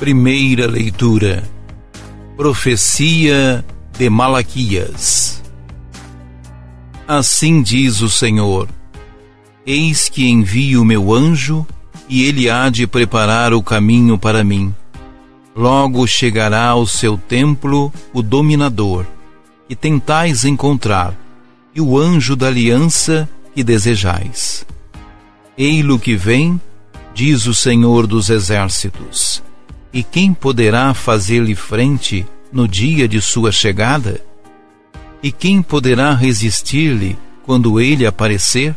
[0.00, 1.44] Primeira leitura.
[2.34, 3.62] Profecia
[3.98, 5.42] de Malaquias.
[7.06, 8.66] Assim diz o Senhor:
[9.66, 11.66] Eis que envio meu anjo,
[12.08, 14.74] e ele há de preparar o caminho para mim.
[15.54, 19.04] Logo chegará ao seu templo o dominador,
[19.68, 21.14] que tentais encontrar,
[21.74, 24.64] e o anjo da aliança que desejais.
[25.58, 26.58] Ei-lo que vem,
[27.12, 29.39] diz o Senhor dos exércitos
[29.92, 34.20] e quem poderá fazer-lhe frente no dia de sua chegada?
[35.22, 38.74] E quem poderá resistir-lhe quando ele aparecer?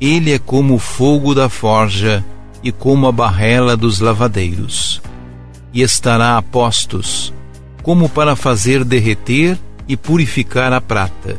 [0.00, 2.24] Ele é como o fogo da forja
[2.64, 5.02] e como a barrela dos lavadeiros.
[5.72, 7.32] E estará a postos,
[7.82, 11.38] como para fazer derreter e purificar a prata.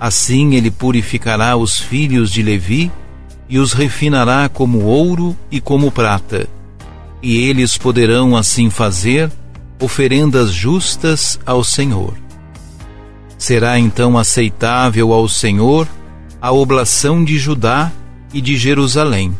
[0.00, 2.90] Assim ele purificará os filhos de Levi
[3.48, 6.48] e os refinará como ouro e como prata
[7.26, 9.32] e eles poderão assim fazer
[9.80, 12.14] oferendas justas ao Senhor.
[13.36, 15.88] Será então aceitável ao Senhor
[16.40, 17.90] a oblação de Judá
[18.32, 19.36] e de Jerusalém,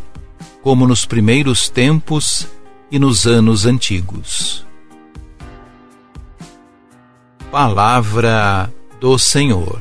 [0.65, 2.49] como nos primeiros tempos
[2.91, 4.67] e nos anos antigos.
[7.53, 8.69] Palavra
[9.01, 9.81] do Senhor.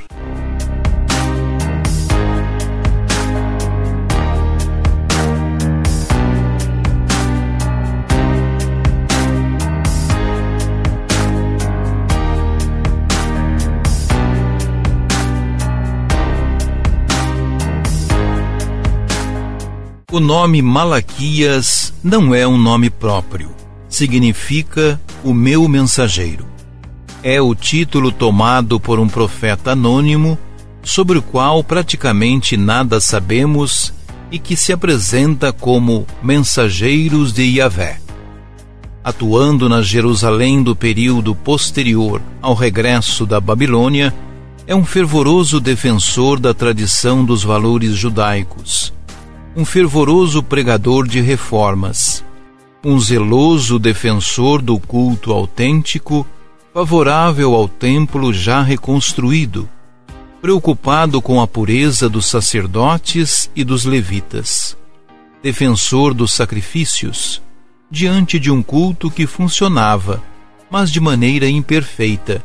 [20.16, 23.49] O nome Malaquias não é um nome próprio.
[23.89, 26.45] Significa o meu mensageiro.
[27.21, 30.39] É o título tomado por um profeta anônimo
[30.81, 33.93] sobre o qual praticamente nada sabemos
[34.31, 37.99] e que se apresenta como mensageiros de Yahvé.
[39.04, 44.15] Atuando na Jerusalém do período posterior ao regresso da Babilônia,
[44.65, 48.95] é um fervoroso defensor da tradição dos valores judaicos
[49.55, 52.23] um fervoroso pregador de reformas,
[52.83, 56.27] um zeloso defensor do culto autêntico,
[56.73, 59.70] favorável ao templo já reconstruído,
[60.42, 64.77] preocupado com a pureza dos sacerdotes e dos levitas,
[65.42, 67.42] defensor dos sacrifícios,
[67.89, 70.22] diante de um culto que funcionava,
[70.70, 72.43] mas de maneira imperfeita,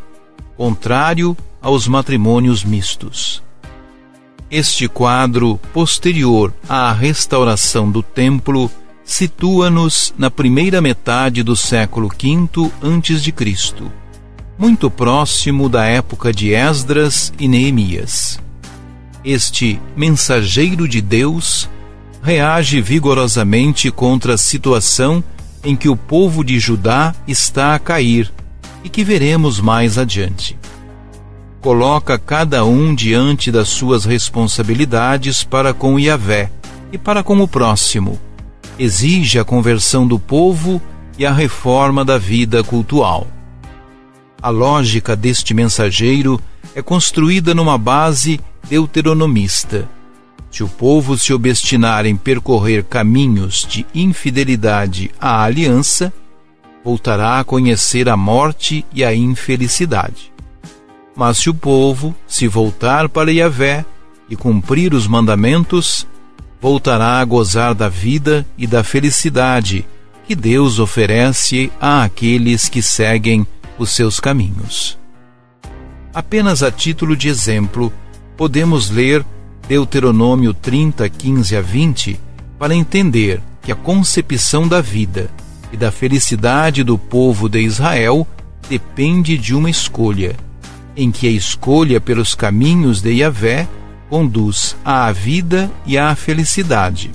[0.56, 3.42] contrário aos matrimônios mistos.
[4.50, 8.68] Este quadro, posterior à restauração do templo,
[9.04, 12.48] situa-nos na primeira metade do século V
[12.82, 13.84] a.C.,
[14.58, 18.40] muito próximo da época de Esdras e Neemias.
[19.24, 21.70] Este mensageiro de Deus
[22.20, 25.22] reage vigorosamente contra a situação
[25.62, 28.32] em que o povo de Judá está a cair
[28.82, 30.58] e que veremos mais adiante
[31.60, 36.50] coloca cada um diante das suas responsabilidades para com Yahvé
[36.90, 38.18] e para com o próximo.
[38.78, 40.80] Exige a conversão do povo
[41.18, 43.26] e a reforma da vida cultual.
[44.40, 46.40] A lógica deste mensageiro
[46.74, 49.86] é construída numa base deuteronomista.
[50.50, 56.12] Se o povo se obstinar em percorrer caminhos de infidelidade à aliança,
[56.82, 60.32] voltará a conhecer a morte e a infelicidade.
[61.20, 63.84] Mas se o povo se voltar para Yahvé
[64.26, 66.06] e cumprir os mandamentos,
[66.58, 69.84] voltará a gozar da vida e da felicidade
[70.26, 73.46] que Deus oferece a aqueles que seguem
[73.78, 74.98] os seus caminhos.
[76.14, 77.92] Apenas a título de exemplo,
[78.34, 79.22] podemos ler
[79.68, 82.18] Deuteronômio 30, 15 a 20
[82.58, 85.30] para entender que a concepção da vida
[85.70, 88.26] e da felicidade do povo de Israel
[88.70, 90.34] depende de uma escolha
[91.00, 93.66] em que a escolha pelos caminhos de Yahvé
[94.10, 97.10] conduz à vida e à felicidade,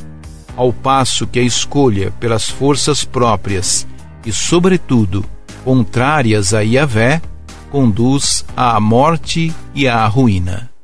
[0.57, 3.85] ao passo que a escolha pelas forças próprias
[4.25, 5.23] e, sobretudo,
[5.63, 7.21] contrárias a Yahvé,
[7.71, 10.74] conduz à morte e à ruína.